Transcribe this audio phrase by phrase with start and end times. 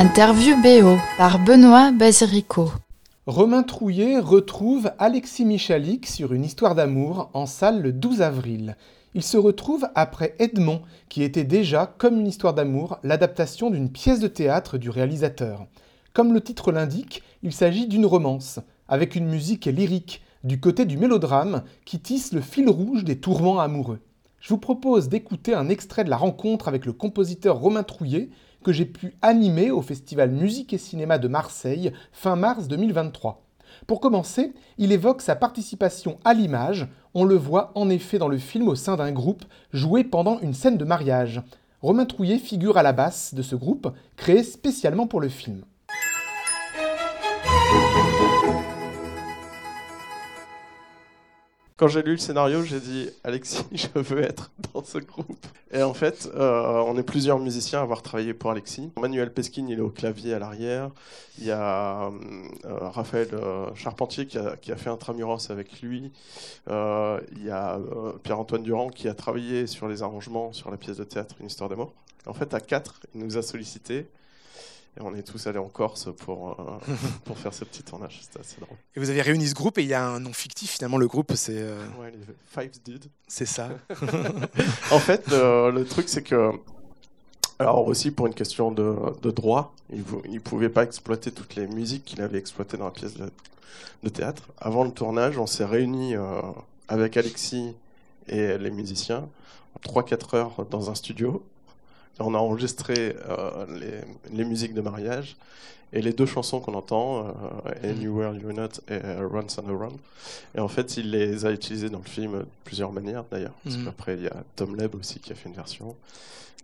[0.00, 2.70] Interview BO par Benoît Basirico.
[3.26, 8.76] Romain Trouillet retrouve Alexis Michalik sur une histoire d'amour en salle le 12 avril.
[9.14, 14.20] Il se retrouve après Edmond, qui était déjà, comme une histoire d'amour, l'adaptation d'une pièce
[14.20, 15.66] de théâtre du réalisateur.
[16.12, 20.96] Comme le titre l'indique, il s'agit d'une romance, avec une musique lyrique, du côté du
[20.96, 23.98] mélodrame, qui tisse le fil rouge des tourments amoureux.
[24.38, 28.28] Je vous propose d'écouter un extrait de la rencontre avec le compositeur Romain Trouillet,
[28.62, 33.42] que j'ai pu animer au Festival Musique et Cinéma de Marseille fin mars 2023.
[33.86, 38.38] Pour commencer, il évoque sa participation à l'image, on le voit en effet dans le
[38.38, 41.42] film au sein d'un groupe joué pendant une scène de mariage.
[41.80, 45.62] Romain Trouillet figure à la basse de ce groupe, créé spécialement pour le film.
[51.78, 55.46] Quand j'ai lu le scénario, j'ai dit Alexis, je veux être dans ce groupe.
[55.70, 58.90] Et en fait, euh, on est plusieurs musiciens à avoir travaillé pour Alexis.
[59.00, 60.90] Manuel Peskin, il est au clavier à l'arrière.
[61.38, 62.10] Il y a euh,
[62.64, 64.90] Raphaël euh, Charpentier qui a, qui a, fait
[65.50, 66.10] avec lui.
[66.66, 67.78] il y a
[68.24, 71.70] Pierre-Antoine Durand qui a travaillé sur les arrangements sur la pièce de théâtre Une histoire
[71.70, 71.94] d'amour.
[72.26, 74.08] En fait, à quatre, il nous a sollicité
[75.00, 76.94] on est tous allés en Corse pour, euh,
[77.24, 78.20] pour faire ce petit tournage.
[78.22, 78.76] C'était assez drôle.
[78.96, 80.98] Et vous avez réuni ce groupe et il y a un nom fictif finalement.
[80.98, 81.58] Le groupe, c'est.
[81.58, 83.06] Euh, ouais, les Five Dudes.
[83.26, 83.68] C'est ça.
[84.90, 86.52] en fait, le truc, c'est que.
[87.60, 91.66] Alors, aussi pour une question de, de droit, il ne pouvait pas exploiter toutes les
[91.66, 94.48] musiques qu'il avait exploitées dans la pièce de, théâtre.
[94.58, 96.40] Avant le tournage, on s'est réunis euh,
[96.88, 97.74] avec Alexis
[98.28, 99.28] et les musiciens,
[99.82, 101.42] 3-4 heures dans un studio
[102.20, 103.66] on a enregistré euh,
[104.32, 105.36] les, musiques de mariage
[105.92, 109.92] et les deux chansons qu'on entend, euh, Anywhere You're Not et euh, Run Son Run.
[110.54, 113.54] Et en fait, il les a utilisées dans le film de plusieurs manières d'ailleurs.
[113.64, 113.84] Parce mhm.
[113.86, 115.96] qu'après, il y a Tom Leb aussi qui a fait une version.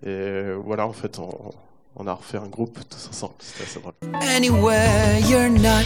[0.05, 3.35] Et voilà, en fait, on, a refait un groupe tous ensemble.
[3.39, 3.95] C'était assez drôle.
[4.21, 5.85] Anywhere you're not.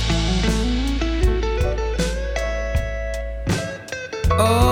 [4.41, 4.68] Oh.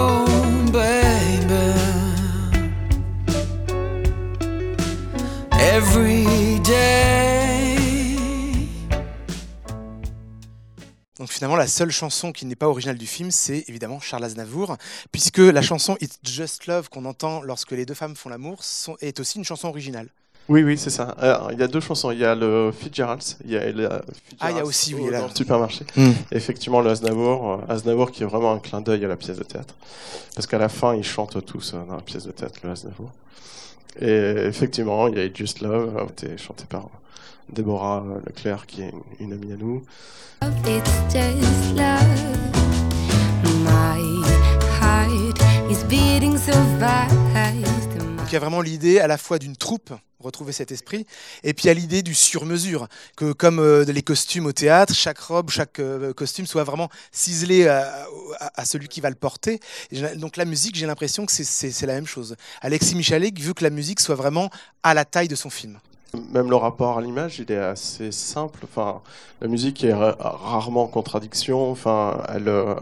[11.18, 14.76] Donc finalement, la seule chanson qui n'est pas originale du film, c'est évidemment Charles Aznavour,
[15.12, 18.62] puisque la chanson It's Just Love qu'on entend lorsque les deux femmes font l'amour
[19.00, 20.10] est aussi une chanson originale.
[20.48, 21.16] Oui, oui, c'est ça.
[21.52, 22.10] il y a deux chansons.
[22.12, 23.22] Il y a le Fitzgerald.
[23.44, 23.88] Il y a le
[24.40, 25.20] ah, il y a aussi, oui, là.
[25.20, 25.84] Dans le supermarché.
[25.96, 26.12] Hmm.
[26.30, 29.42] Effectivement, le Aznavour, euh, Aznavour qui est vraiment un clin d'œil à la pièce de
[29.42, 29.74] théâtre.
[30.34, 33.10] Parce qu'à la fin, ils chantent tous euh, dans la pièce de théâtre, le Aznavour.
[34.00, 36.90] Et effectivement, il y a Just Love, euh, qui été chanté par
[37.48, 39.82] Déborah Leclerc, qui est une, amie à nous.
[48.26, 51.06] Donc il y a vraiment l'idée à la fois d'une troupe, retrouver cet esprit,
[51.44, 55.48] et puis a l'idée du sur-mesure, que comme euh, les costumes au théâtre, chaque robe,
[55.48, 58.08] chaque euh, costume soit vraiment ciselé à,
[58.56, 59.60] à, celui qui va le porter.
[60.16, 62.34] donc la musique, j'ai l'impression que c'est la même chose.
[62.62, 64.50] Alexis Michalik veut que la musique soit vraiment
[64.82, 65.78] à la taille de son film.
[66.32, 68.60] Même le rapport à l'image, il est assez simple.
[68.64, 69.00] Enfin,
[69.40, 71.70] la musique est rarement en contradiction.
[71.70, 72.74] Enfin, elle, euh,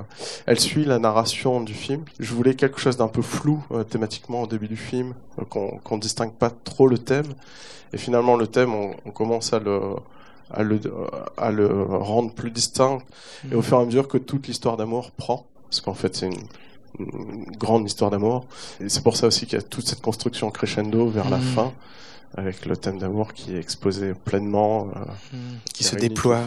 [0.47, 2.05] elle suit la narration du film.
[2.21, 5.97] Je voulais quelque chose d'un peu flou euh, thématiquement au début du film, euh, qu'on
[5.97, 7.35] ne distingue pas trop le thème.
[7.93, 9.81] Et finalement, le thème, on, commence à le,
[10.51, 10.81] à le,
[11.37, 12.99] à le rendre plus distinct.
[13.51, 13.63] Et au mmh.
[13.63, 16.47] fur et à mesure que toute l'histoire d'amour prend, parce qu'en fait, c'est une,
[17.59, 18.47] grande histoire d'amour.
[18.81, 21.43] Et c'est pour ça aussi qu'il y a toute cette construction crescendo vers la mmh.
[21.43, 21.73] fin
[22.37, 24.89] avec le thème d'amour qui est exposé pleinement.
[24.89, 25.01] Euh,
[25.33, 25.59] hmm.
[25.73, 26.43] qui se déploie.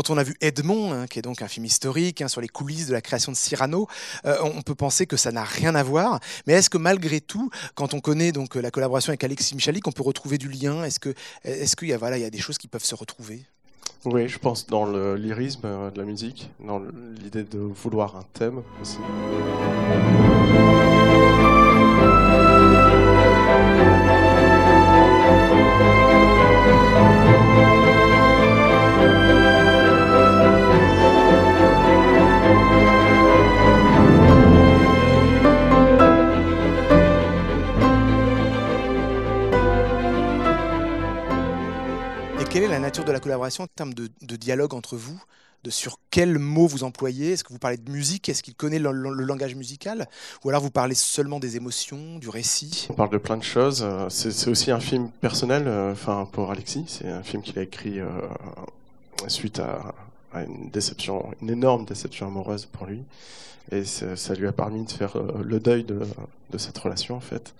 [0.00, 2.48] Quand on a vu Edmond, hein, qui est donc un film historique hein, sur les
[2.48, 3.86] coulisses de la création de Cyrano,
[4.24, 6.20] euh, on peut penser que ça n'a rien à voir.
[6.46, 9.92] Mais est-ce que malgré tout, quand on connaît donc la collaboration avec Alexis Michalik, on
[9.92, 10.84] peut retrouver du lien?
[10.84, 11.12] Est-ce que,
[11.44, 13.44] est-ce qu'il y a voilà, il y a des choses qui peuvent se retrouver?
[14.06, 16.80] Oui, je pense dans le lyrisme euh, de la musique, dans
[17.22, 18.96] l'idée de vouloir un thème aussi.
[42.58, 45.20] La nature de la collaboration en termes de, dialogue entre vous
[45.62, 47.32] de sur quels mots vous employez?
[47.32, 48.28] Est-ce que vous parlez de musique?
[48.28, 50.08] Est-ce qu'il connaît le, langage musical?
[50.44, 52.88] Ou alors vous parlez seulement des émotions, du récit?
[52.90, 53.82] On parle de plein de choses.
[53.82, 56.84] euh, C'est c'est aussi un film personnel, euh, enfin pour Alexis.
[56.88, 58.08] C'est un film qu'il a écrit euh,
[59.28, 59.94] suite à,
[60.34, 63.02] une déception, une énorme déception amoureuse pour lui.
[63.72, 66.00] Et ça, ça lui a permis de faire euh, le deuil de,
[66.50, 67.54] de cette relation en fait.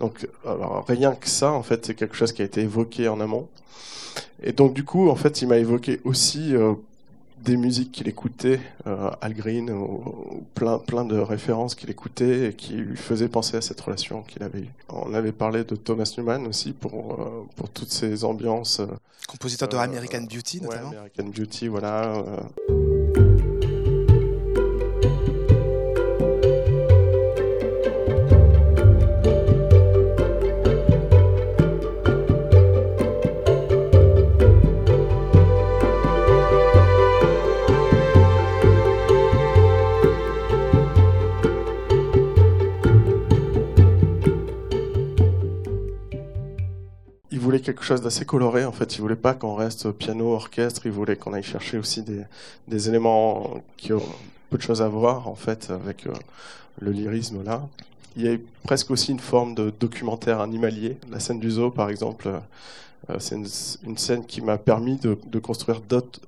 [0.00, 3.20] Donc alors, rien que ça en fait, c'est quelque chose qui a été évoqué en
[3.20, 3.48] amont.
[4.42, 6.74] Et donc du coup en fait, il m'a évoqué aussi euh,
[7.44, 12.48] des musiques qu'il écoutait, euh, Al Green, ou, ou plein, plein de références qu'il écoutait
[12.48, 14.70] et qui lui faisaient penser à cette relation qu'il avait eue.
[14.88, 18.80] On avait parlé de Thomas Newman aussi pour, euh, pour toutes ces ambiances.
[18.80, 18.86] euh,
[19.28, 22.24] Compositeur de American Beauty ouais, notamment American Beauty, voilà.
[47.64, 48.96] Quelque chose d'assez coloré en fait.
[48.96, 50.86] Il voulait pas qu'on reste piano, orchestre.
[50.86, 52.22] Il voulait qu'on aille chercher aussi des,
[52.68, 54.02] des éléments qui ont
[54.50, 56.12] peu de choses à voir en fait avec euh,
[56.80, 57.66] le lyrisme là.
[58.16, 60.98] Il y a presque aussi une forme de documentaire animalier.
[61.10, 65.80] La scène du zoo par exemple, euh, c'est une, scène qui m'a permis de, construire
[65.80, 66.20] d'autres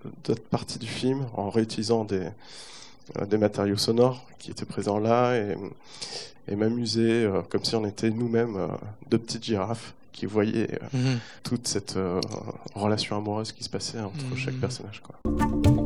[0.51, 2.29] parties du film en réutilisant des,
[3.21, 8.11] euh, des matériaux sonores qui étaient présents là et, m'amuser euh, comme si on était
[8.11, 8.67] nous-mêmes euh,
[9.11, 11.19] deux petites girafes qui voyaient euh, Mhm.
[11.45, 12.21] toute cette euh,
[12.75, 14.37] relation amoureuse qui se passait entre Mhm.
[14.37, 15.03] chaque personnage.
[15.03, 15.86] Quoi.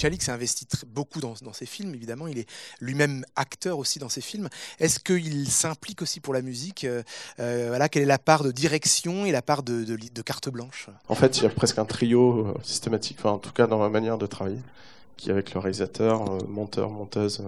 [0.00, 2.26] Michalik s'est investi beaucoup dans, dans ses films, évidemment.
[2.26, 2.48] Il est
[2.80, 4.48] lui-même acteur aussi dans ses films.
[4.78, 7.02] Est-ce qu'il s'implique aussi pour la musique Euh,
[7.38, 10.88] euh, voilà, Quelle est la part de direction et la part de, carte blanche?
[11.08, 13.90] En fait, il y a presque un trio euh, systématique, en tout cas dans ma
[13.90, 14.62] manière de travailler,
[15.18, 17.42] qui avec le réalisateur, monteur, monteuse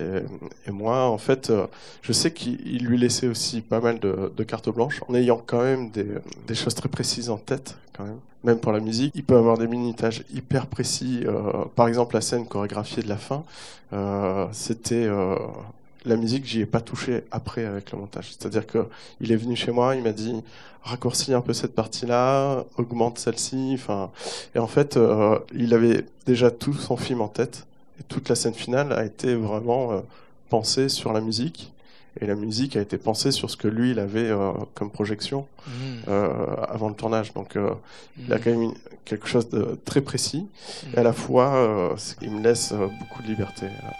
[0.00, 1.10] et, moi.
[1.10, 1.52] En fait,
[2.00, 5.42] je sais qu'il il lui laissait aussi pas mal de, de cartes blanches, en ayant
[5.46, 6.08] quand même des,
[6.46, 8.20] des choses très précises en tête, quand même.
[8.46, 11.22] Même pour la musique, il peut avoir des minutages hyper précis.
[11.24, 13.42] euh, par exemple, la scène chorégraphiée de la fin,
[13.92, 15.34] euh, c'était euh,
[16.04, 18.30] la musique, j'y ai pas touché après avec le montage.
[18.30, 18.86] C'est-à-dire que
[19.20, 20.32] il est venu chez moi, il m'a dit
[20.84, 23.72] raccourcis un peu cette partie-là, augmente celle-ci.
[23.74, 24.12] Enfin,
[24.54, 24.96] et en fait,
[25.52, 27.66] il avait déjà tout son film en tête.
[27.98, 30.02] Et toute la scène finale a été vraiment
[30.50, 31.72] pensée sur la musique.
[32.20, 35.46] Et la musique a été pensée sur ce que lui, il avait euh, comme projection
[35.66, 35.72] Mhm.
[36.08, 37.32] euh, avant le tournage.
[37.34, 37.70] Donc, euh,
[38.18, 38.42] il a Mhm.
[38.44, 38.72] quand même
[39.04, 40.46] quelque chose de très précis.
[40.94, 43.66] Et à la fois, euh, il me laisse beaucoup de liberté.
[43.66, 43.92] là.